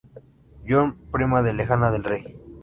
[0.67, 2.35] John, prima lejana del Rey.